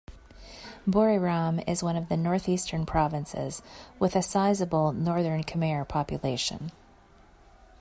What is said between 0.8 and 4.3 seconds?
Buriram is one of the northeastern provinces with a